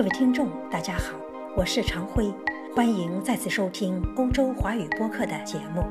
[0.00, 1.14] 各位听众，大家好，
[1.54, 2.32] 我是常辉，
[2.74, 5.84] 欢迎再次收听欧洲华语播客的节目。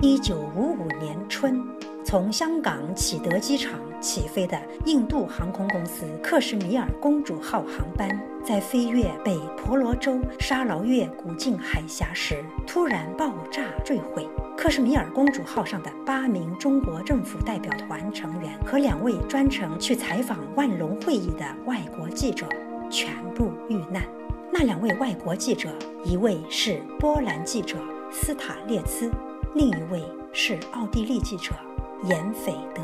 [0.00, 1.62] 一九五五年春，
[2.02, 8.08] 从香港启德机场起飞的印度航空公司克什米尔公主号航班，
[8.42, 14.26] 在飞越北婆罗洲沙劳越古晋海峡时突然爆炸坠毁。
[14.56, 22.46] 克什米尔公主号上的八名中国政府代表团成员和两位专程去采访万隆会议的外国记者。
[22.90, 24.02] 全部遇难。
[24.52, 25.70] 那两位外国记者，
[26.04, 27.76] 一位是波兰记者
[28.10, 29.10] 斯塔列兹，
[29.54, 31.52] 另一位是奥地利记者
[32.04, 32.82] 严斐德。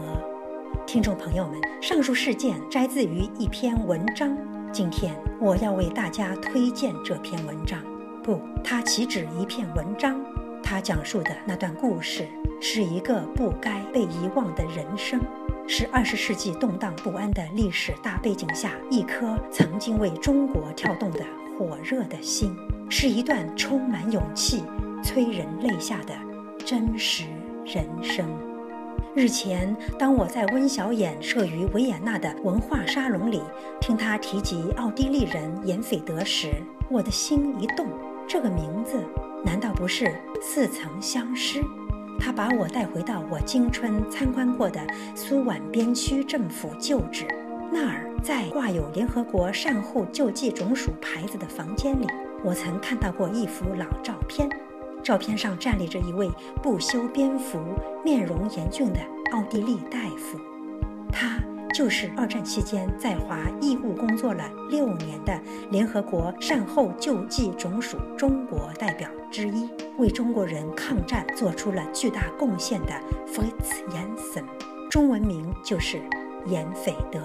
[0.87, 4.34] 听众朋友们，上述事件摘自于一篇文章。
[4.73, 7.83] 今天我要为大家推荐这篇文章。
[8.23, 10.20] 不，它岂止一篇文章？
[10.62, 12.27] 它讲述的那段故事，
[12.61, 15.20] 是一个不该被遗忘的人生。
[15.69, 21.25] 是二十世纪动荡不安的历史大背景下一颗曾经为中国跳动的
[21.59, 22.56] 火热的心，
[22.89, 24.62] 是一段充满勇气、
[25.03, 26.14] 催人泪下的
[26.64, 27.25] 真实
[27.64, 28.25] 人生。
[29.14, 33.42] 日前，当我在温小演设于维也纳的文化沙龙里
[33.81, 36.53] 听他提及奥地利人严斐德时，
[36.89, 37.87] 我的心一动。
[38.28, 39.03] 这个名字
[39.44, 41.62] 难道不是似曾相识？
[42.19, 44.81] 他把我带回到我青春参观过的
[45.14, 47.27] 苏皖边区政府旧址，
[47.72, 52.06] 那儿在挂有联合国善后救济总署牌子的房间里，
[52.42, 54.48] 我曾看到过一幅老照片。
[55.03, 56.28] 照片上站立着一位
[56.62, 57.61] 不修边幅、
[58.05, 59.00] 面容严峻的
[59.33, 60.39] 奥地利大夫，
[61.12, 61.39] 他。
[61.75, 65.39] 就是二战期间在华义务工作了六年的
[65.70, 72.92] 联合国善后救济总署中国代表之一，为中国人抗战做出了巨大贡献的
[73.27, 74.44] Fritz Jansen，
[74.91, 76.00] 中文名就是
[76.47, 77.20] 严斐德。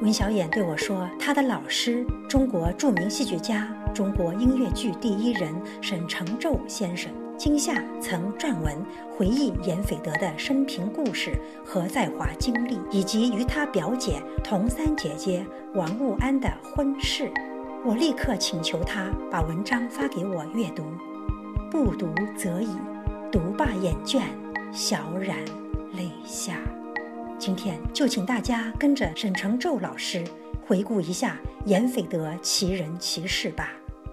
[0.00, 7.10] 文小眼对我说，他的老师，中国著名戏剧家、中国音乐剧第一人沈承胄先生。
[7.42, 8.76] 今夏曾撰文
[9.16, 15.42] 回忆严斐德的生平故事和在华经历，以及与他表姐佟三姐姐
[15.72, 17.32] 王务安的婚事。
[17.82, 20.84] 我立刻请求他把文章发给我阅读。
[21.70, 22.76] 不读则已，
[23.32, 24.20] 读罢眼倦，
[24.70, 25.38] 小染
[25.94, 26.58] 泪下。
[27.38, 30.22] 今天就请大家跟着沈承胄老师
[30.66, 33.72] 回顾一下严斐德奇人奇事吧。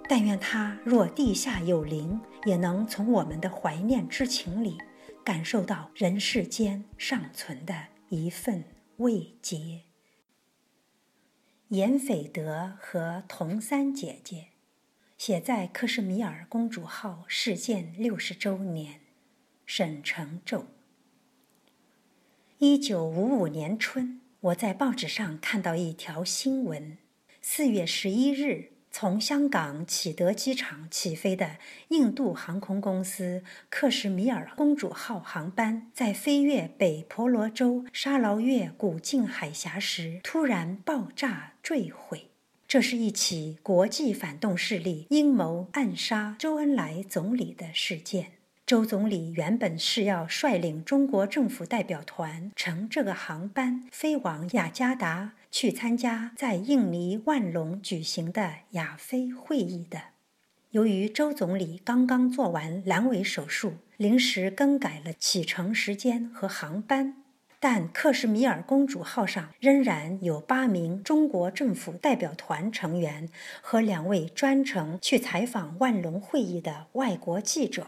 [0.10, 4.78] 但愿他若地下有灵，也能从我们的怀念之情里，
[5.24, 8.64] 感受到人世间尚存的一份
[8.98, 9.82] 慰藉。
[11.70, 14.48] 严斐德和佟三姐姐，
[15.18, 19.02] 写在克什米尔公主号事件六十周年。
[19.66, 20.68] 沈承胄。
[22.60, 26.98] 一九五五年春，我在报纸上看到一条新闻：
[27.42, 28.77] 四月十一日。
[29.00, 31.58] 从香港启德机场起飞的
[31.90, 42.32] 印度航空公司克什米尔公主号航班，在飞越北婆罗洲沙劳越古晋海峡时突然爆炸坠毁。
[42.68, 48.32] 这是一起国际反动势力阴谋暗杀周恩来总理的事件。
[48.66, 60.02] 周总理原本是要率领中国政府代表团乘这个航班飞往雅加达，去参加在印尼万隆举行的亚非会议的。
[60.72, 67.24] 由于周总理刚刚做完阑尾手术，临时更改了启程时间和航班，
[67.60, 73.30] 但克什米尔公主号上仍然有八名中国政府代表团成员
[73.62, 77.88] 和两位专程去采访万隆会议的外国记者。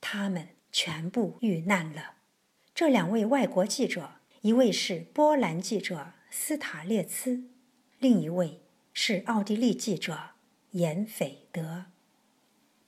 [0.00, 2.12] 他们全部遇难了。
[2.74, 7.44] 这两位外国记者，一位是波兰记者斯塔列茨，
[7.98, 8.62] 另一位
[8.94, 10.30] 是奥地利记者
[10.70, 11.84] 严斐德。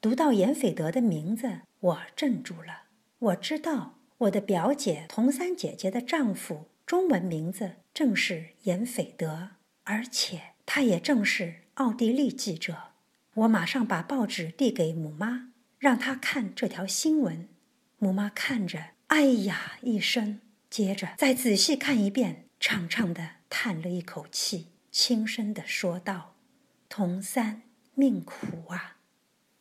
[0.01, 2.85] 读到严斐德的名字，我镇住了。
[3.19, 9.51] 我知道我的表姐佟三姐姐的丈夫中文名字正是严斐德，
[9.83, 12.93] 而且他也正是奥地利记者。
[13.35, 15.51] 我马上把报纸递给母妈。
[15.79, 17.47] 让她看这条新闻，
[17.99, 20.41] 母妈看着，哎呀一声，
[20.71, 26.33] 接着再仔细看一遍，长长的叹了一口气，轻声的说道
[26.89, 27.61] ：“童三
[27.95, 28.97] 命苦啊。”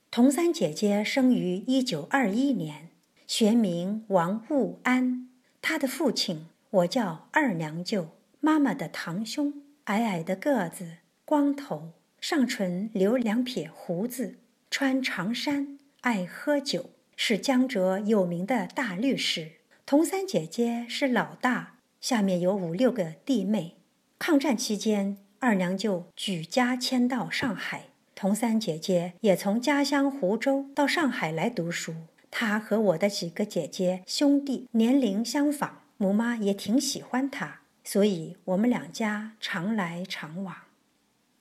[0.10, 2.92] 童三姐姐生于一九二一年，
[3.28, 5.28] 学名王务安，
[5.62, 9.54] 她的父亲我叫二娘舅，妈妈的堂兄，
[9.84, 11.92] 矮矮的个子，光头，
[12.22, 14.38] 上唇留两撇胡子，
[14.72, 15.78] 穿长衫。
[16.00, 19.52] 爱喝酒，是江浙有名的大律师。
[19.86, 21.73] 童三姐姐是老大，
[22.04, 23.78] 下面有五六个弟妹。
[24.20, 31.96] 抗战期间，二娘舅举家迁到上海，童三姐姐也从家乡湖州到上海来读书。
[32.30, 40.54] 她和我的几个姐姐兄弟年龄相仿，母妈也挺喜欢她，所以我们两家常来常往。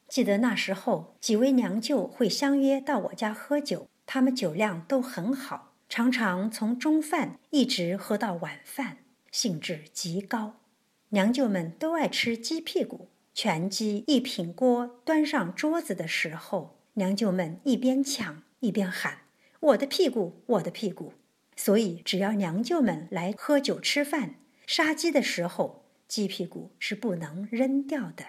[0.06, 8.98] 记得那时候，几位娘舅会相约到我家喝酒，他们酒量都很好，常常从中饭一直喝到晚饭，
[9.32, 10.60] 兴致极高。
[11.08, 19.22] 娘舅们都爱吃鸡屁股，全鸡一品锅端上桌子的时候，娘舅们一边抢一边喊
[19.60, 21.14] ：“我的屁股，我的屁股！”
[21.56, 24.36] 所以，只要娘舅们来喝酒吃饭，
[24.66, 28.24] 杀鸡的时候，鸡屁股是不能扔掉的。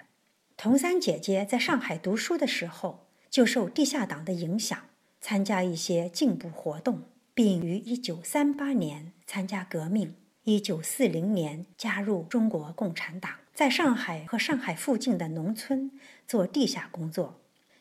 [0.57, 4.77] 童三姐姐在上海读书的时候，就受地下党的影响，
[5.21, 7.03] 参加一些进步活动，
[7.33, 10.15] 并于1938年参加革命
[10.45, 15.92] ，1940年加入中国共产党，在上海和上海附近的农村
[16.28, 17.40] 做地下工作。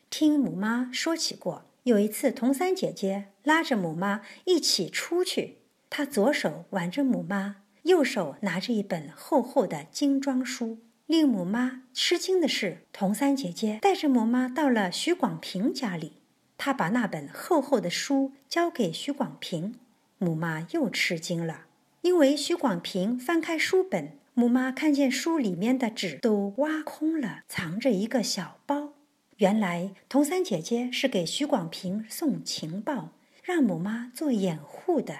[0.09, 5.57] 听母妈说起过，有一次童三姐姐拉着母妈一起出去，
[5.89, 10.77] 她左手挽着母妈，右手拿着一本厚厚的精装书。
[11.05, 16.13] 令母妈吃惊的是，童三姐姐带着母妈到了徐广平家里，
[16.57, 19.75] 她把那本厚厚的书交给徐广平，
[20.17, 21.65] 母妈又吃惊了，
[22.03, 28.91] 因为徐广平翻开书本，母妈看见书里面的纸都挖空了，藏着一个小包。
[29.37, 33.11] 原来童三姐姐是给徐广平送情报，
[33.41, 35.19] 让母妈做掩护的。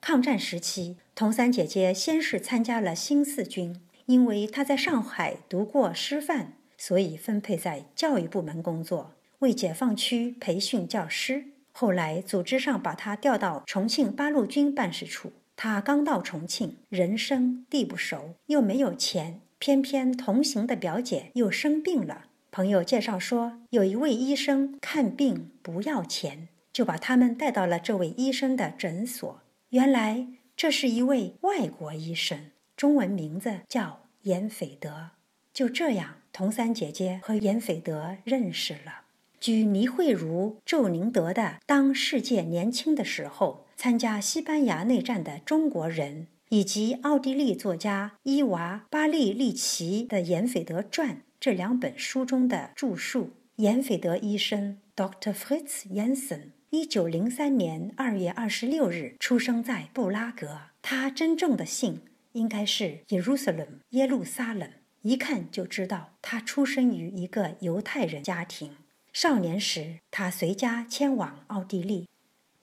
[0.00, 3.80] 抗战时期，童三姐姐先是参加了新四军。
[4.06, 11.44] 因为她在上海读过师范，所以分配在教育部门工作，为解放区培训教师。
[11.70, 15.30] 后来组织上把她调到重庆八路军办事处。
[15.56, 22.26] 他刚到重庆，人生地不熟，又没有钱，偏偏同行的表姐又生病了。
[22.50, 29.40] 朋友介绍说，有一位医生看病不要钱，就把他们带到了这位医生的诊所。
[29.70, 30.26] 原来
[30.56, 34.02] 这是一位外国医生，中文名字叫。
[34.22, 35.10] 严斐德
[35.52, 39.00] 就这样，童三姐姐和严斐德认识了。
[39.40, 55.34] 据倪慧茹、周宁德的《当世界年轻的时候》，参加西班牙内战的中国人，以及奥地利作家伊娃·巴利利奇的《严斐德传》这两本书中的著述，严斐德医生 Dr.
[55.34, 62.02] Fritz Jensen，一九零三年二月二十六日出生在布拉格，他真正的姓。
[62.34, 64.70] 应该是 Jerusalem 耶路撒冷，
[65.00, 68.76] 一看就知道他出生于一个犹太人家庭。
[69.12, 72.06] 少年时，他随家迁往奥地利。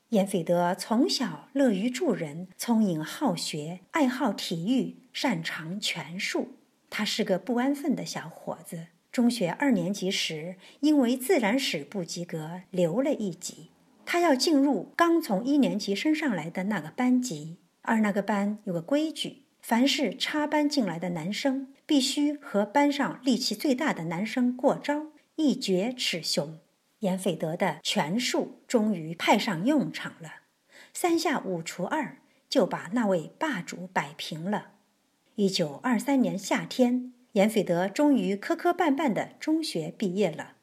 [0.09, 6.55] 严斐德从小乐于助人，聪颖好学，爱好体育，擅长拳术。
[6.89, 8.87] 他是个不安分的小伙子。
[9.11, 13.69] 中学二年级时，因为自然史不及格，留了一级。
[14.03, 19.43] 他要进入刚从一年级升上来的那个班级，而那个班有个规矩。
[19.61, 26.57] 凡是插班进来的男生，必须和班上力气最大的男生过招，一决雌雄。
[26.99, 30.41] 严斐德的拳术终于派上用场了，
[30.93, 32.17] 三下五除二
[32.49, 34.71] 就把那位霸主摆平了。
[35.35, 40.53] 一九二三年夏天，严斐德终于磕磕绊绊的中学毕业了。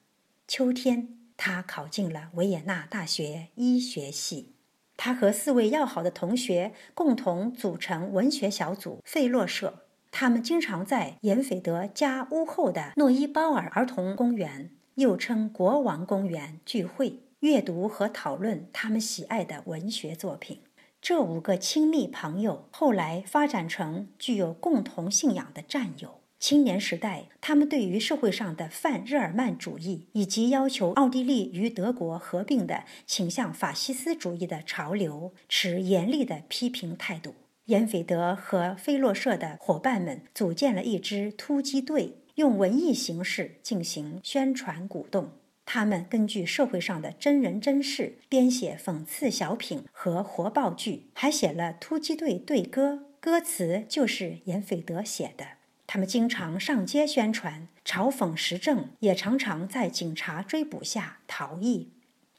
[0.47, 4.53] 秋天，他考进了维也纳大学医学系。
[4.99, 9.85] 他和四位要好的同学共同组成文学小组费洛社。
[10.11, 20.61] 他们经常在严斐德家屋后的诺伊鲍尔儿童公园（又称国王公园）聚会，阅读和讨论他们喜爱的文学作品。
[21.03, 26.23] 这五个亲密朋友后来发展成具有共同信仰的战友。
[26.41, 37.35] 青年时代，他们对于社会上的泛日耳曼主义以及要求奥地利与德国合并的倾向法西斯主义的潮流持严厉的批评态度。
[37.67, 45.33] 严斐德和菲洛舍的伙伴们组建了一支突击队，用文艺形式进行宣传鼓动。
[45.65, 55.47] 他们根据社会上的真人真事编写讽刺小品和活报剧，还写了突击队队歌，歌词就是严斐德写的。
[55.87, 61.91] 他们经常上街宣传，嘲讽时政，也常常在警察追捕下逃逸。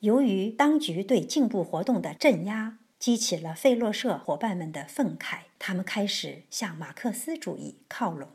[0.02, 8.30] 由于当局对进步活动的镇压，激起了费洛社伙伴们的愤慨，他们开始向马克思主义靠拢。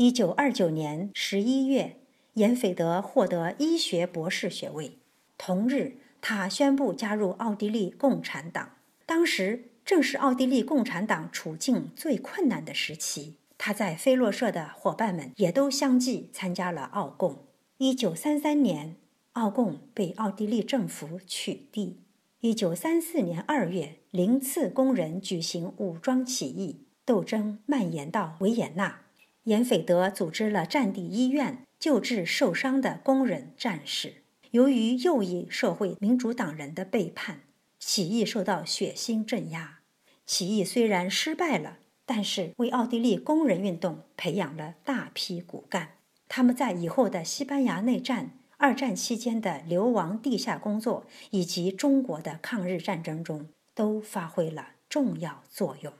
[0.00, 1.98] 一九二九年十一月，
[2.32, 4.96] 严斐德获得医学博士学位。
[5.36, 8.76] 同日，他宣布加入奥地利共产党。
[9.04, 13.36] 当时正是奥地利共产党处境最困难的时期。
[13.58, 17.44] 他在菲洛社的伙伴们也都相继参加了奥共。
[17.76, 18.96] 一九三三年，
[19.32, 21.96] 奥共被奥地利政府取缔。
[22.40, 29.02] 一九三四年二月，零次工人举行武装起义，斗争蔓延到维也纳。
[29.44, 34.22] 严斐德组织了战地医院，救治受伤的工人战士。
[34.50, 37.42] 由于右翼社会民主党人的背叛，
[37.78, 39.78] 起义受到血腥镇压。
[40.26, 45.92] 起义虽然失败了，但是为奥地利工人运动培养了大批骨干。
[46.28, 55.92] 他们在以后的西班牙内战、二战期间的流亡地下工作以及中国的抗日战争中都发挥了重要作用。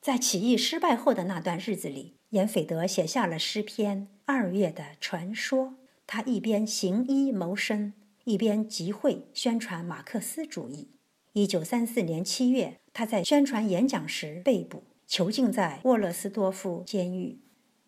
[0.00, 5.68] 在起义失败后的那段日子里，严斐德写下了诗篇《二月的传说》。
[6.06, 10.88] 他一边行医谋生，一边集会宣传马克思主义。
[11.32, 17.38] 一九三四年七月，他在宣传演讲时被捕，囚禁在沃勒斯多夫监狱。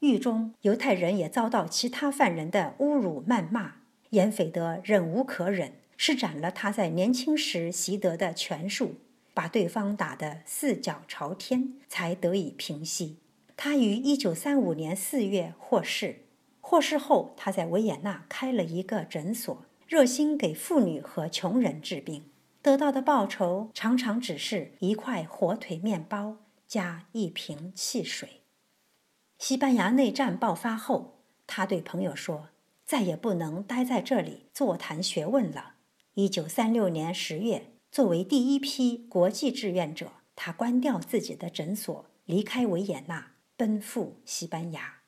[0.00, 3.74] 狱中，犹太人也遭到其他犯人的侮辱谩骂。
[4.10, 8.94] 严斐德忍无可忍，施展了他在年轻时习得的拳术，
[9.34, 13.18] 把对方打得四脚朝天，才得以平息。
[13.60, 16.26] 他于一九三五年四月获释。
[16.60, 22.30] 获释后，他在维也纳开了一个诊所，热心给妇女和穷人治病，
[22.62, 26.36] 得到的报酬常常只是一块火腿面包
[26.68, 28.42] 加一瓶汽水。
[29.38, 32.50] 西班牙内战爆发后，他对朋友说
[32.86, 35.74] ：“再也不能待在这里座谈学问了。”
[36.14, 45.00] 一九三六年十月，作为第一批国际志愿者，他关掉自己的诊所，离开维也纳，奔赴西班牙。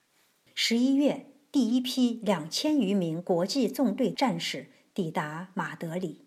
[0.55, 1.29] 十一月。
[1.53, 6.21] 第一批两千余名国际纵队战士抵达马德里，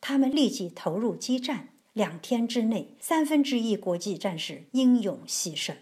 [0.00, 1.68] 他们立即投入激战。
[1.92, 5.74] 两天之内，三分之一国际战士英勇牺牲。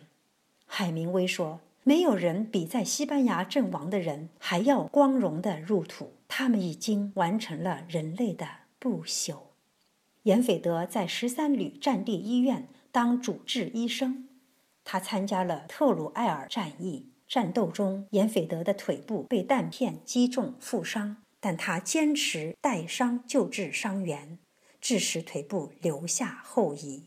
[0.67, 8.49] 海明威说：“没有人比在西班牙阵亡的人还要光荣的入土，他们已经完成了人类的
[8.81, 9.38] 不朽。”
[10.25, 14.26] 严斐德在十三旅战地医院当主治医生，
[14.90, 17.11] 他参加了特鲁埃尔战役。
[17.28, 24.38] 战斗中，严斐德的腿部被弹片击中，负伤，但他坚持带伤救治伤员，
[24.80, 27.02] 致使腿部留下后遗。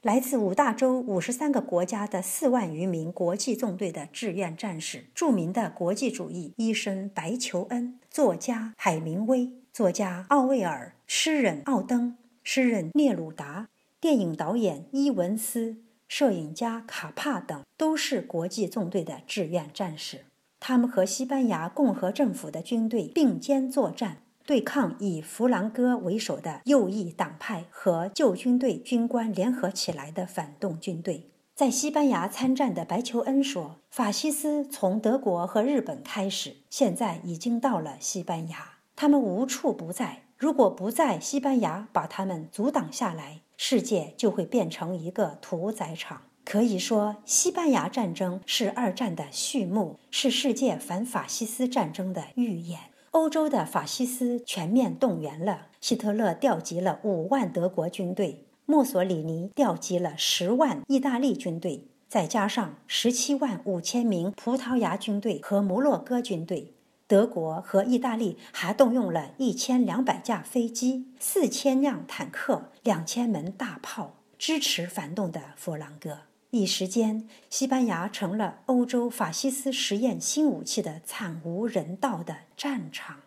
[0.00, 13.68] 来自五大洲五十三个国家的四万余名国际纵队的志愿战士，著名的国际主义医生白求恩、作家海明威、作家奥威尔、诗人奥登、诗人聂鲁达、
[14.00, 15.78] 电影导演伊文斯。
[16.08, 20.26] 摄影家卡帕等都是国际纵队的志愿战士，
[20.60, 31.30] 他们和西班牙共和政府的军队并肩作战，对抗以弗兰哥为首的右翼党派和旧军队军官联合起来的反动军队。
[31.54, 40.22] 在西班牙参战的白求恩说：“法西斯从德国和日本开始，现在已经到了西班牙，他们无处不在。
[40.36, 46.22] 如果不在西班牙把他们阻挡下来。”世界就会变成一个屠宰场。
[46.44, 52.80] 可以说，西班牙战争是二战的序幕，是世界反法西斯战争的预演。
[53.12, 66.73] 欧洲的法西斯全面动员了，希特勒调集了五万德国军队，墨索里尼调集了十万意大利军队，再加上十七万五千名葡萄牙军队和摩洛哥军队。
[67.14, 76.22] 德国和意大利还动用了一千两百架飞机、四千辆坦克、两千门大炮，支持反动的佛朗哥。
[76.50, 83.20] 一时间，西班牙成了欧洲法西斯实验新武器的惨无人道的战场。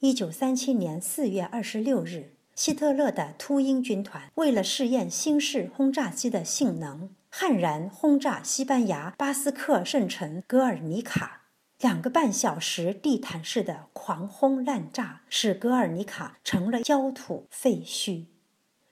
[0.00, 11.44] 一九三七年四月二十六日，希特勒的秃鹰军团为了试验新式轰炸机的性能，悍然轰炸西班牙巴斯克圣城格尔尼卡。
[11.80, 18.24] 两个半小时地毯式的狂轰滥炸，使格尔尼卡成了焦土废墟。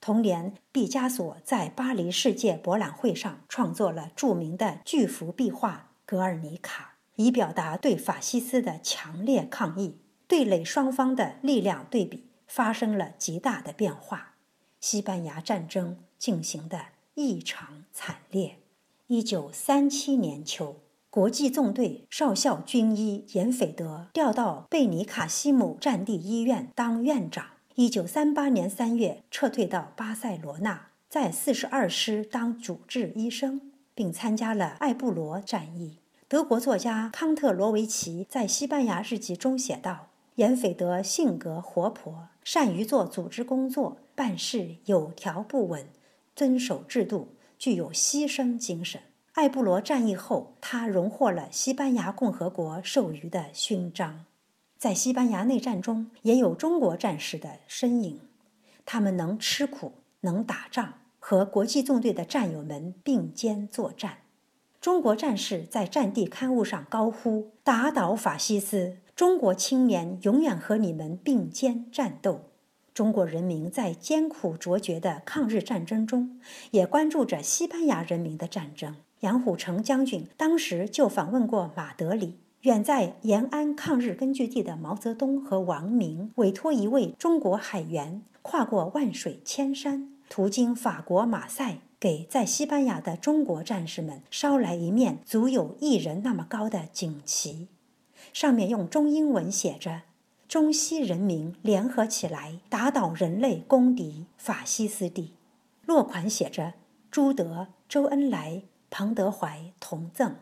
[0.03, 10.01] 同年，毕加索在巴黎世界博览会上创作了著名的巨幅壁画《格尔尼卡》，以表达对法西斯的强烈抗议。
[10.29, 14.35] 对垒双方的力量对比发生了极大的变化，
[14.79, 18.59] 西班牙战争进行的异常惨烈。
[19.07, 20.84] 一九三七年秋。
[21.15, 27.47] 国际纵队少校军医严斐德调到贝尼卡西姆战地医院当院长。
[27.77, 33.61] 一九三八年三月，撤退到巴塞罗那，在四十二师当主治医生，
[33.95, 35.99] 并参加了艾布罗战役。
[36.27, 45.87] 德国作家康特罗维奇在西班牙日记中写道：“严斐德性格活泼，善于做组织工作，办事有条不紊，
[46.35, 49.01] 遵守制度，具有牺牲精神。”
[49.35, 54.25] 埃布罗战役后，他荣获了西班牙共和国授予的勋章。
[54.79, 58.21] 在西班牙内战中，也有中国战士的身影。
[58.87, 64.19] 他们能吃苦，能打仗，和国际纵队的战友们并肩作战。
[64.81, 68.99] 中国战士在战地刊物上高呼：“打倒法西斯！
[69.17, 72.51] 中国青年永远和你们并肩战斗。”
[72.95, 76.39] 中国人民在艰苦卓绝的抗日战争中，
[76.71, 78.95] 也关注着西班牙人民的战争。
[79.25, 82.35] 杨虎城将军当时就访问过马德里。
[82.61, 97.69] 远在延安抗日根据地的毛泽东和王明，委托一位中国海员，跨过万水千山，途经法国马赛，给在西班牙的中国战士们捎来一面足有一人那么高的锦旗，
[98.33, 100.03] 上面用中英文写着。
[100.47, 105.33] 中西人民联合起来，打倒人类公敌法西斯帝。
[105.85, 106.75] 落款写着
[107.11, 108.63] “朱德、周恩来、
[108.97, 110.37] 彭德怀同赠”。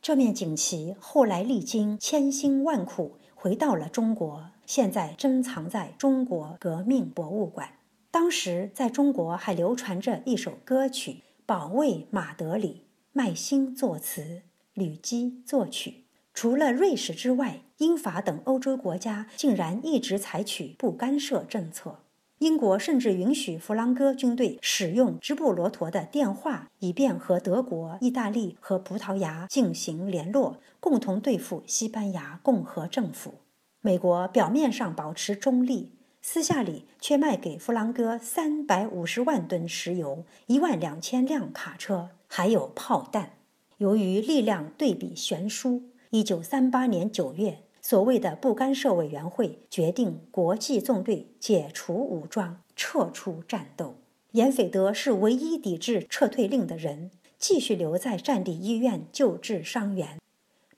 [0.00, 7.74] 这面锦旗后来历经千辛万苦，回到了中国，现在珍藏在中国革命博物馆。
[8.10, 11.12] 当时在中国还流传着一首歌曲
[11.44, 12.68] 《保卫马德里》，
[13.12, 14.40] 麦辛作词，
[14.72, 16.04] 吕基作曲。
[16.32, 22.03] 除了瑞士之外，英法等欧洲国家竟然一直采取不干涉政策。
[22.38, 33.34] 英国甚至允许弗朗哥军队使用直布罗陀的电话，以便和德国、意大利和葡萄牙进行联络，共同对付西班牙共和政府。
[33.80, 43.38] 美国表面上保持中立，私下里却卖给弗朗哥三百五十万吨石油、一万两千辆卡车，还有炮弹。
[43.78, 45.82] 由于力量对比悬殊。
[46.10, 53.96] 一九三八年九月，所谓的不干涉委员会决定国际纵队解除武装，撤出战斗。
[54.30, 60.18] 严斐德是唯一抵制撤退令的人，继续留在战地医院救治伤员。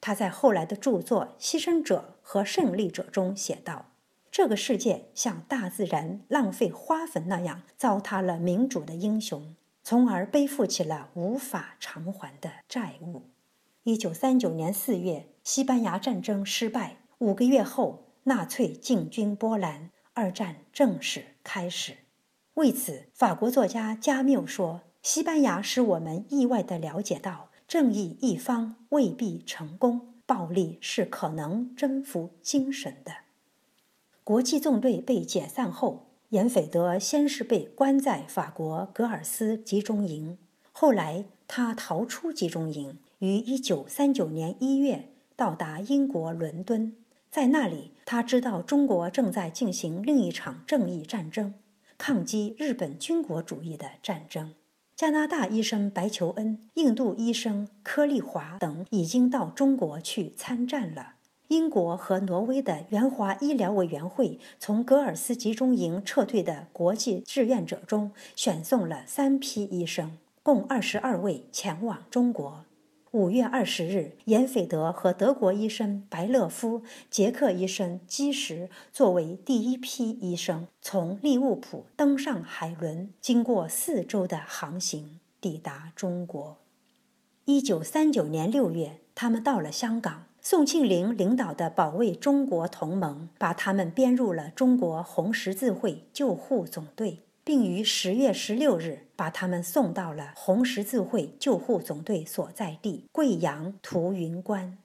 [0.01, 3.93] 他在后来的著作《牺牲者和胜利者》中写道
[4.33, 13.23] ：“这个世界像大自然浪费花粉那样糟蹋了民主的英雄，从而背负起了无法偿还的债务。”
[13.85, 16.97] 一九三九年四月，西班牙战争失败。
[17.19, 21.99] 五个月后，纳粹进军波兰，二战正式开始。
[22.55, 33.13] 为此，法国作家加缪说：“西班牙使我们意外地了解到，正义一方未必成功，暴力是可能征服精神的。”
[34.25, 40.39] 国际纵队被解散后，严斐德先是被关在法国格尔斯集中营，
[40.73, 42.99] 后来他逃出集中营。
[43.21, 46.97] 于一九三九年一月到达英国伦敦，
[47.31, 51.53] 在那里，他知道中国正在进行另一场正义战争——
[51.99, 54.55] 抗击日本军国主义的战争。
[54.95, 61.17] 加拿大医生白求恩、印度医生柯立华等已经到中国去参战了。
[61.49, 72.65] 英国和挪威的援华医疗委员会从格尔斯集中营撤退的国际志愿者中选送了三批医生，共二十二位前往中国。
[73.17, 86.59] 五月二十日，严斐德和德国医生白勒夫、捷克医生基什作为第一批医生，从利物浦登上海轮，经过四周的航行，抵达中国。
[87.47, 97.21] 一九三九年六月，他们到了香港，宋庆龄领导的保卫中国同盟把他们编入了中国红十字会救护总队。
[97.47, 104.79] 并于十月十六日把他们送到了红十字会救护总队所在地贵阳图云关。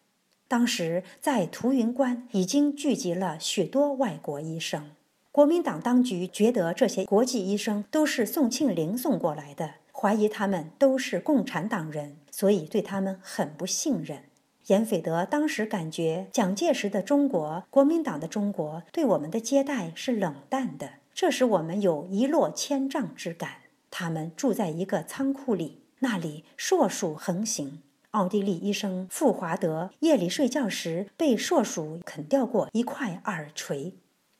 [0.47, 4.91] 当时在图云关已经聚集了许多外国医生。
[5.31, 14.25] 国民党当局觉得这些国际医生都是宋庆龄送过来的，怀疑他们都是共产党人，所以对他们很不信任。
[14.67, 21.00] 严斐德当时感觉蒋介石的中国、国民党的中国对我们的接待是冷淡的。
[21.21, 23.57] 这使我们有一落千丈之感。
[23.91, 27.83] 他们住在一个仓库里，那里硕鼠横行。
[28.09, 33.93] 奥地利医生富华德夜里睡觉时被硕鼠啃掉过一块耳垂。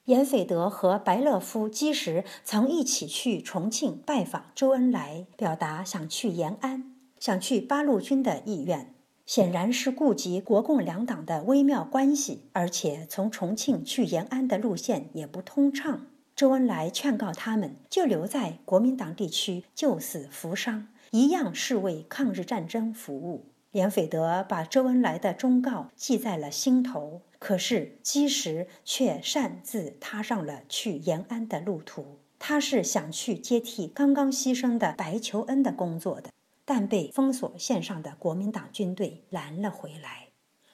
[0.05, 8.95] 严斐德和白勒夫基什曾一起去重庆拜访周恩来，表达想去延安、想去八路军的意愿，
[9.27, 12.49] 显然是顾及国共两党的微妙关系。
[12.53, 16.07] 而且从重庆去延安的路线也不通畅。
[16.41, 23.45] 周恩来劝告他们，就留在国民党地区救死扶伤，一样是为抗日战争服务。
[23.69, 32.17] 连斐德把周恩来的忠告记在了心头，可是基石却擅自踏上了去延安的路途。
[32.39, 36.31] 他是想去接替刚刚牺牲的白求恩的工作的。
[36.65, 40.20] 但被封锁线上的国民党军队拦了回来。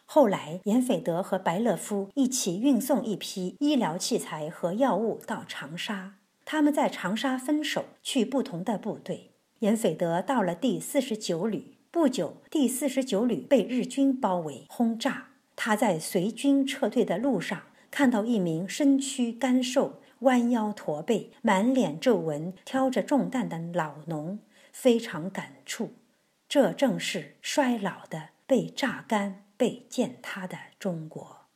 [0.09, 6.13] 后来，严斐德和白乐夫一起运送一批医疗器材和药物到长沙。
[6.45, 9.31] 他们在长沙分手去不同的部队。
[9.59, 15.25] 严斐德到了第四十九旅，不久，第四十九旅被日军包围轰炸。
[15.57, 24.39] 他在随军撤退的路上，看到一名身躯干瘦、弯腰驼背、满脸皱纹、挑着重担的老农，
[24.71, 25.91] 非常感触。
[26.47, 31.47] 这正是衰老的、被榨干、被践踏的中国。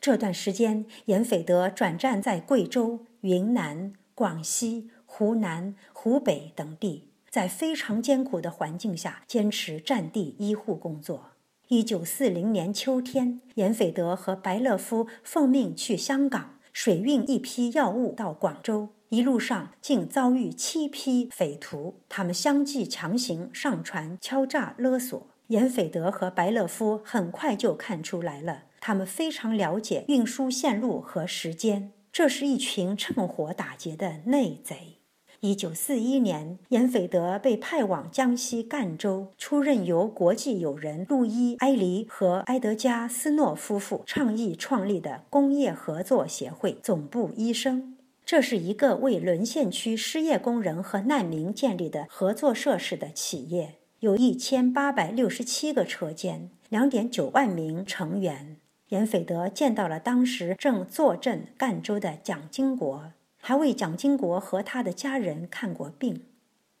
[0.00, 11.32] 这段时间，严斐德转战在贵州、云南、广西、湖南、湖北等地，在非常艰苦的环境下坚持战地医护工作。
[11.68, 25.28] 一九四零年秋天，严斐德和白乐夫奉命去香港水运一批药物到广州，一路上竟遭遇七批匪徒，他们相继强行上船敲诈勒索。
[25.50, 34.98] 严斐德和白乐夫很快就看出来了，他们非常了解运输线路和时间，这是一群趁火打劫的内贼。
[35.40, 47.96] 一九四一年，严斐德被派往江西赣州，出任由国际友人路易·埃黎和埃德加·斯诺夫妇倡议创立的工业合作协会总部医生。
[48.24, 58.56] 这是一个为沦陷区失业工人和难民建立的合作社式的企业，有一千八百六十七个车间，两点九万名成员。
[58.88, 63.12] 严斐德见到了当时正坐镇赣州的蒋经国。
[63.42, 66.24] 还为蒋经国和他的家人看过病。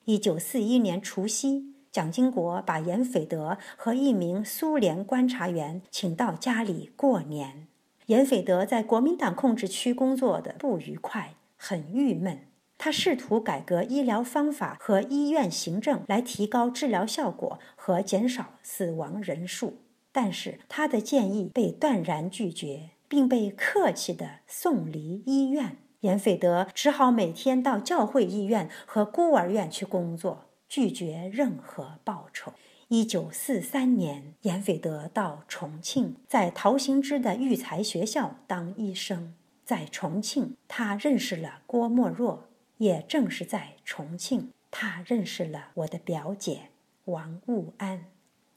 [0.06, 7.66] 一九四一年除夕，蒋经国把严斐德和一名苏联观察员请到家里过年。
[8.06, 12.49] 严斐德在国民党控制区工作的不愉快，很郁闷。
[12.82, 25.76] 他试图改革医疗方法和医院行政，来提高治疗效果和减少死亡人数，但是他的建议被断然拒绝，并被客气地送离医院。
[26.00, 32.54] 严斐德只好每天到教会医院和孤儿院去工作，拒绝任何报酬。
[32.88, 39.34] 一九四三年，严斐德到重庆，在陶行知的育才学校当医生。
[39.66, 42.48] 在重庆，他认识了郭沫若，
[42.80, 46.70] 也正是在重庆，他认识了我的表姐
[47.04, 48.06] 王务安。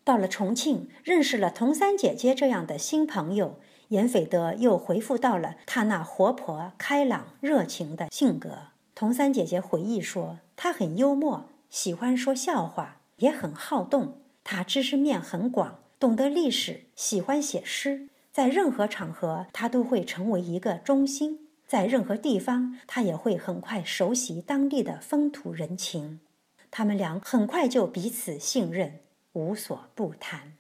[0.06, 3.60] 到了重庆，认识了童三姐姐这样的新朋友。
[3.90, 8.70] 严斐德又回复到了他那活泼、开朗、热情的性格。
[8.96, 14.20] 童三姐姐回忆说，他很幽默，喜欢说笑话，也很好动。
[14.46, 18.08] 他知识面很广，懂得历史，喜欢写诗。
[18.32, 21.38] 在任何场合，他都会成为一个中心；
[21.74, 26.20] 在任何地方，他也会很快熟悉当地的风土人情。
[26.70, 29.00] 他们俩很快就彼此信任，
[29.32, 30.54] 无所不谈。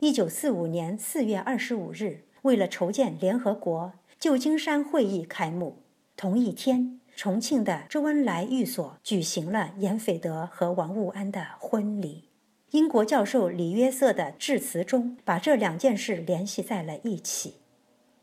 [0.00, 2.24] 一九四五年四月二十五日。
[2.42, 5.82] 为了筹建联合国，旧金山会议开幕。
[6.16, 12.24] 同一天，重庆的周恩来寓所举行了严斐德和王务安的婚礼。
[12.72, 17.54] 英国教授李约瑟的致辞中，把这两件事联系在了一起。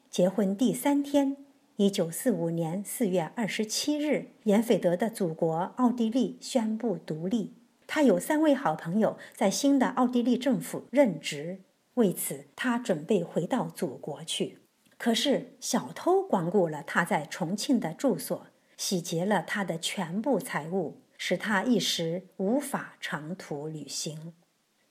[0.09, 1.37] 结婚第三天，
[1.77, 7.51] 一九四五年四月二十七日，严斐德的祖国奥地利宣布独立。
[7.85, 11.59] 他有三位好朋友在新的奥地利政府任职。
[11.95, 14.59] 为此，他准备回到祖国去。
[14.97, 24.31] 可是，小偷光顾了他在重庆的住所，洗劫了他的全部财物，使他一时无法长途旅行。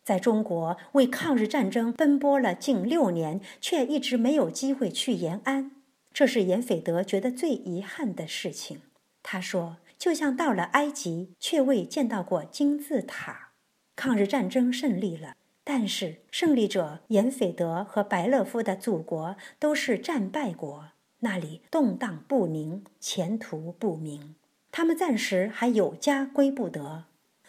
[0.05, 5.71] 在中国为抗日战争奔波了近六年，却一直没有机会去延安，
[6.15, 8.81] 这是严斐德觉得最遗憾的事情。
[9.23, 13.51] 他说：“就像到了埃及，却未见到过金字塔。”
[13.97, 15.37] 抗日战争胜利了。
[15.67, 24.35] 但是，胜利者严斐德和白乐夫的祖国都是战败国，那里动荡不宁，前途不明。
[24.71, 27.05] 他们暂时还有家归不得。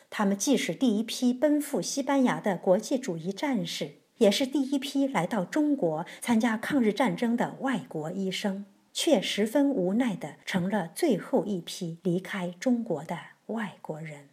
[0.09, 14.29] 他们既是第一批奔赴西班牙的国际主义战士，也是第一批来到中国参加抗日战争的外国医生，却十分无奈地成了最后一批离开中国的外国人。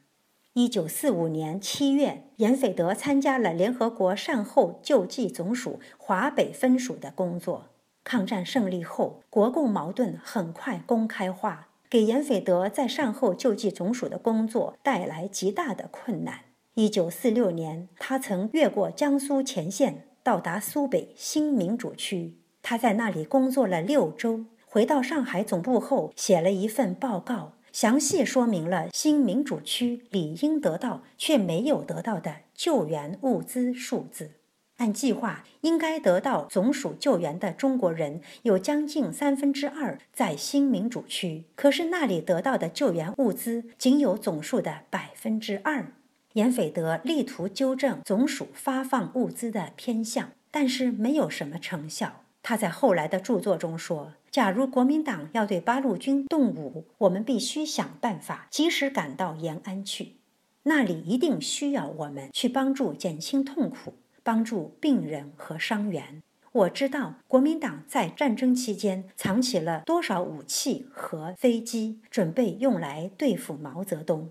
[0.54, 7.70] 一九四五年七月，严斐德参加了联合国善后救济总署华北分署的工作。
[8.04, 16.40] 抗战胜利后，国共矛盾很快公开化，给严斐德在善后救济总署的工作带来极大的困难。
[16.74, 22.38] 一九四六年，他曾越过江苏前线，到达苏北新民主区。
[22.62, 27.52] 他在那里工作了六周，回到上海总部后，写了一份报告。
[27.72, 34.30] 详细说明了新民主区理应得到却没有得到的救援物资数字。
[34.78, 45.92] 按计划应该得到总署救援的中国人有将近三分之二在新民主区，可是那里得到的救援物资仅有总数的百分之二。
[46.34, 52.22] 严斐德力图纠正总署发放物资的偏向，但是没有什么成效。
[52.42, 60.16] 他在后来的著作中说：“假如国民党要对八路军动武，我们必须想办法及时赶到延安去，
[60.64, 66.20] 那里一定需要我们去帮助减轻痛苦，帮助病人和伤员。
[66.50, 74.30] 我知道国民党在战争期间藏起了多少武器和飞机，准备用来对付毛泽东。”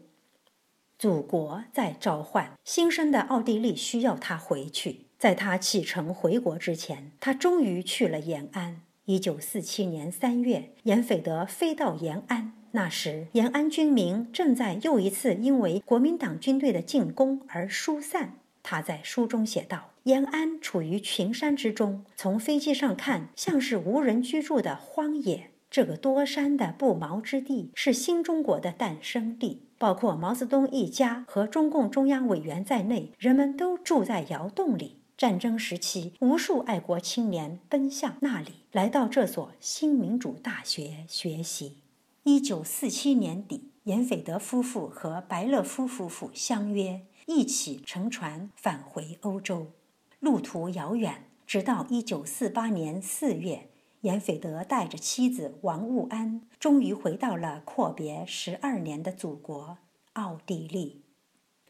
[1.01, 5.07] 祖国在召唤，新生的奥地利需要他回去。
[5.17, 8.81] 在他启程回国之前，他终于去了延安。
[9.05, 12.53] 一九四七年三月，严斐德飞到延安。
[12.73, 18.35] 那时，延安军民正在又一次因为国民党军队的进攻而疏散。
[18.61, 25.49] 他在书中写道：“延安处于群山之中，从飞机上看，像是无人居住的荒野。
[25.71, 34.99] 这个多山的不毛之地，是新中国的诞生地。”包括毛泽东一家和中共中央委员在内，人们都住在窑洞里。
[35.17, 41.77] 战争时期，无数爱国青年奔向那里，来到这所新民主大学学习。
[42.21, 49.71] 一九四七年底，严斐德夫妇和白乐夫夫妇相约一起乘船返回欧洲，
[50.19, 53.70] 路途遥远，直到一九四八年四月。
[54.01, 59.77] 严斐德带着妻子王务安，终于回到了阔别十二年的祖国
[60.13, 61.03] 奥地利。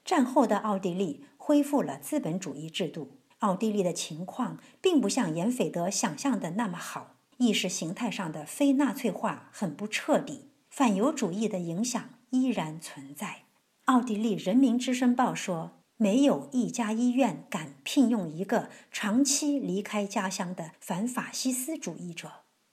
[0.04, 3.17] 战后的奥地利恢复了资本主义制度。
[3.39, 13.44] 奥地利的情况并不像严斐德想象的那么好，意识形态上的非纳粹化很不彻底，反犹主义的影响依然存在。
[13.86, 15.81] 奥地利人民之声报说。
[16.01, 22.31] 没有一家医院敢聘用一个长期离开家乡的反法西斯主义者。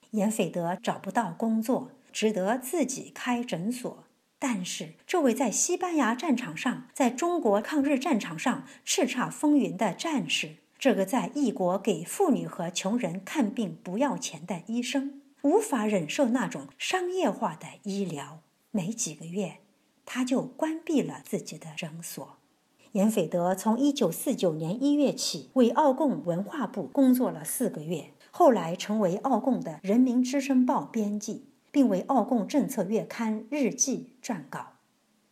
[0.09, 4.03] 严斐德找不到工作，只得自己开诊所。
[4.39, 18.41] 但是，这位在西班牙战场上、在中国抗日战场上叱咤风云的战士，这个在异国给妇女和穷人看病不要钱的医生，无法忍受那种商业化的医疗。
[18.71, 19.57] 没几个月，
[20.03, 22.38] 他就关闭了自己的诊所。
[22.93, 34.73] 严斐德从1949年1月起为奥共文化部工作了四个月，后来成为奥共的《人民之声报》编辑，并为奥共政策月刊《日记》撰稿。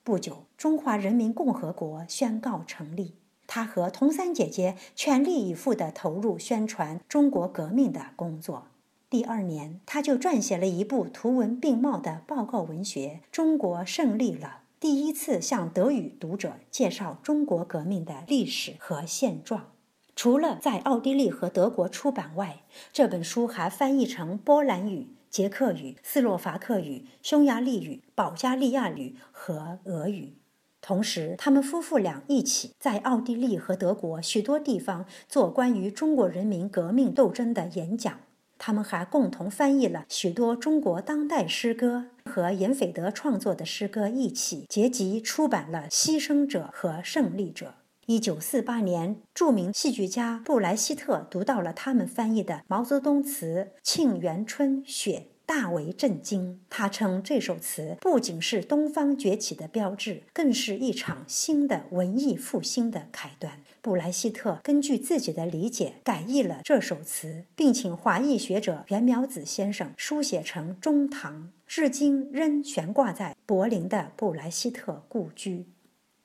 [0.04, 3.16] 不久，中华人民共和国宣告成立，
[3.48, 8.68] 他和童三姐姐全力以赴地投入宣传中国革命的工作。
[9.10, 14.48] 第二年，他就撰写了一部图文并茂的报告文学《中国胜利了》。
[14.80, 19.72] 第一次向德语读者介绍中国革命的历史和现状。
[20.16, 22.62] 除了在奥地利和德国出版外，
[22.94, 30.36] 这本书还翻译成波兰语、捷克语、斯洛伐克语、匈牙利语、保加利亚语和俄语。
[30.80, 38.20] 同时，他们夫妇俩一起在奥地利和德国许多地方做关于中国人民革命斗争的演讲。
[38.60, 47.66] 他们还共同翻译了许多中国当代诗歌，和尹斐德创作的诗歌一起结集出版了《牺牲者和胜利者》。
[48.06, 55.18] 一九四八年，著名戏剧家布莱希特读到了他们翻译的毛泽东词《沁园春·雪》。
[55.48, 56.60] 大为震惊。
[56.70, 63.62] 他称这首词不仅是东方崛起的标志，更是一场新的文艺复兴的开端。
[63.82, 75.68] 布莱希特根据自己的理解改译了这首词，并请华裔学者袁苗子先生书写成中唐，至今仍悬挂在柏林的布莱希特故居。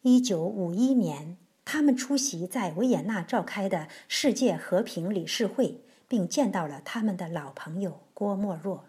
[0.03, 8.85] 一九五一年，他们出席在维也纳召开的世界和平理事会，并见到了他们的老朋友郭沫若。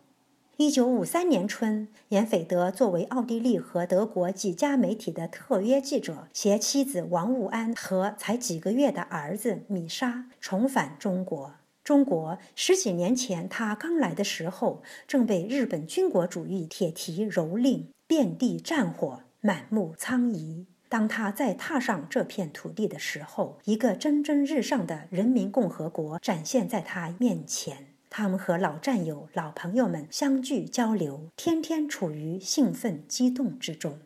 [0.57, 11.55] 一九五三年春，严斐德作为奥地利和德国几家媒体的特约记者，携妻子王务安和才几个月的儿子米沙重返中国。
[11.83, 20.65] 中国十几年前他刚来的时候，正被日本军国主义铁蹄蹂躏，遍地战火，满目苍夷。
[20.87, 27.87] 当他再踏上这片土地的时候，一个蒸蒸日上的人民共和国展现在他面前。
[28.09, 33.99] 他们和老战友、老朋友们相聚交流，天天处于兴奋激动之中。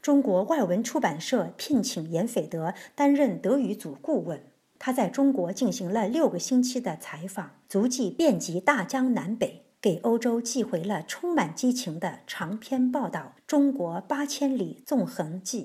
[0.00, 4.42] 中国外文出版社聘请严斐德担任德语组顾问，
[4.86, 9.62] 他在中国进行了六个星期的采访，足迹遍及大江南北。
[9.80, 15.62] 给欧洲寄回了充满激情的长篇报道《中国八千里纵横记》。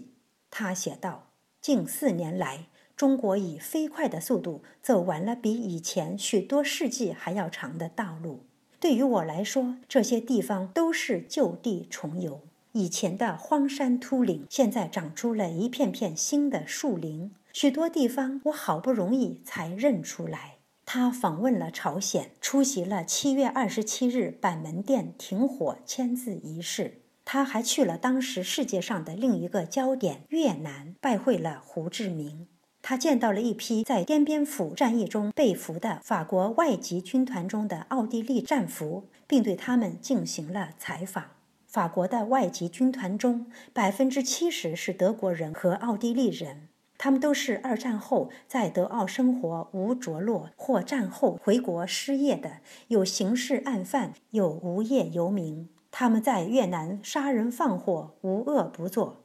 [0.50, 8.46] 他写道：“近四年来，中国以飞快的速度走完了比以前许多世纪还要长的道路。
[8.80, 12.40] 对于我来说，这些地方都是就地重游。
[12.72, 17.34] 以前的荒山秃岭，现在长出了一片片新的树林。
[17.54, 27.02] 许多地方，我好不容易才认出来。”他访问了朝鲜，出席了七月二十七日板门店停火签字仪式。
[27.24, 32.48] 他还去了当时世界上的另一个焦点越南，拜会了胡志明。
[32.82, 41.26] 他见到了一批在滇边府战役中被俘的法国外籍军团中的奥地利战俘，并对他们进行了采访。
[41.68, 46.69] 法国的外籍军团中，百分之七十是德国人和奥地利人。
[47.00, 52.58] 他们都是二战后在德奥生活无着落，或战后回国失业的，
[52.90, 55.70] 有刑事案犯，有无业游民。
[55.90, 59.24] 他们在越南杀人放火，无恶不作。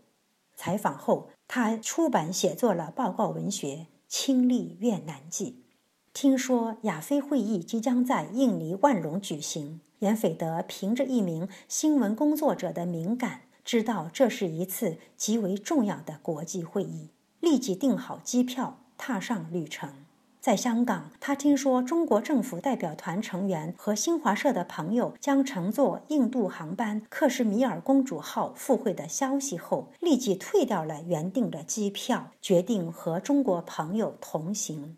[0.54, 3.74] 采访后，他出版写作了报告文学
[4.06, 5.50] 《亲历越南记》。
[6.12, 17.08] 听说亚非会议即将在印尼万隆举行，严斐德凭着一名新闻工作者的敏感，知道这是一次极为重要的国际会议。
[17.44, 19.92] 立即订好机票，踏上旅程。
[20.40, 34.96] 在香港，他听说中国政府代表团成员和新华社的朋友将乘坐印度航班“克什米尔公主号”赴会的消息后，立即退掉了原定的机票，决定和中国朋友同行。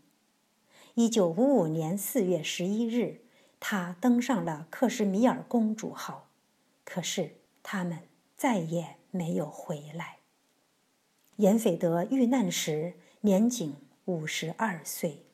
[0.94, 3.22] 一九五五年四月十一日，
[3.58, 6.28] 他登上了“克什米尔公主号”，
[6.86, 7.98] 可是他们
[8.36, 10.15] 再也没有回来。
[11.36, 13.74] 严斐德遇难时年仅
[14.06, 15.26] 五十二岁。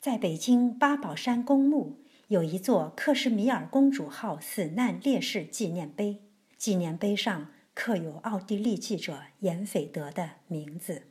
[0.00, 6.22] 在北京八宝山公墓有一座克什米尔公主号死难烈士纪念碑，
[6.56, 11.04] 纪念碑上刻有奥地利记者严斐德的名字。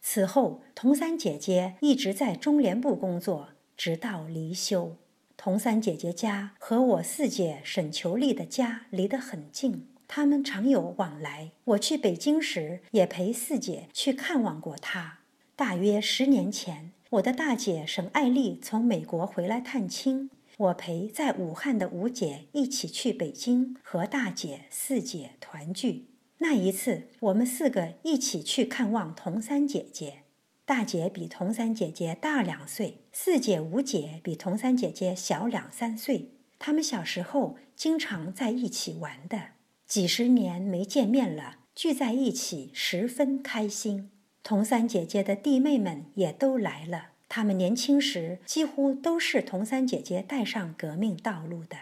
[0.00, 4.96] 此后，童三姐姐一直在中联部工作，直到离休。
[5.36, 9.93] 童三姐姐家和我四姐沈求丽的家离得很近。
[10.06, 11.52] 他们常有往来。
[11.64, 15.20] 我去北京时，也陪四姐去看望过她。
[15.56, 26.06] 大约十年前，我的大姐沈爱丽从美国回来探亲，我陪在武汉的五姐一起去北京和大姐、四姐团聚。
[26.38, 30.24] 那一次，我们四个一起去看望童三姐姐。
[30.66, 36.30] 大姐比童三姐姐大两岁，四姐、五姐比童三姐姐小两三岁。
[36.58, 39.53] 她们小时候经常在一起玩的。
[39.86, 44.10] 几十年没见面了，聚在一起十分开心。
[44.42, 51.76] 童三姐姐的弟妹们也都来了，他们年轻时几乎都是童三姐姐带上革命道路的。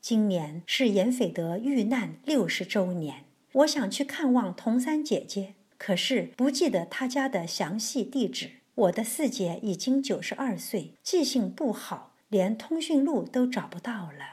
[0.00, 8.50] 今年是严斐德遇难六十周年，我想去看望童三姐姐，可是不记得她家的详细地址。
[8.74, 14.31] 我的四姐已经九十二岁，记性不好，连通讯录都找不到了。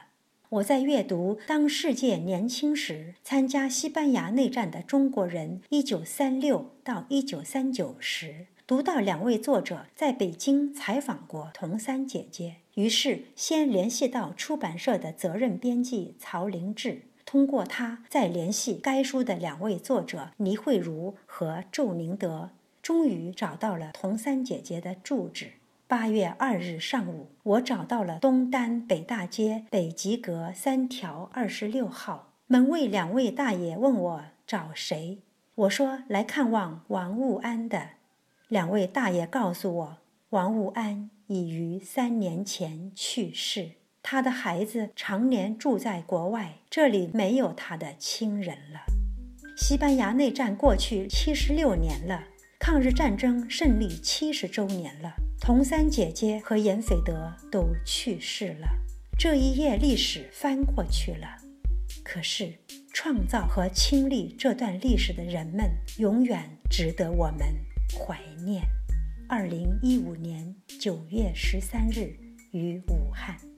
[0.50, 22.50] 我在阅读《当世界年轻时参加西班牙内战的中国人（一九三六到一九三九）》时，读到两位作者在北京采访过童三姐姐，于是先联系到出版社的责任编辑曹林志，通过他再联系该书的两位作者倪慧茹和周宁德，
[22.82, 25.52] 终于找到了童三姐姐的住址。
[25.90, 32.86] 八月二日上午，我找到了东单北大街北极阁三条二十六号门卫。
[32.86, 35.18] 两位大爷问我找谁，
[35.56, 37.88] 我说来看望王务安的。
[38.46, 39.98] 两位大爷告诉我，
[40.28, 48.82] 王务安已于三年前去世，他的孩子常年住在国外，这里没有他的亲人了。
[49.56, 52.28] 西班牙内战过去七十六年了，
[52.60, 55.14] 抗日战争胜利七十周年了。
[55.40, 58.68] 童三姐姐和严斐德都去世了，
[59.18, 61.26] 这一页历史翻过去了。
[62.04, 62.52] 可是，
[62.92, 67.46] 创造和亲历这段历史的人们，永远值得我们
[67.98, 68.62] 怀念。
[69.28, 72.14] 二零一五年九月十三日，
[72.52, 73.49] 于武汉。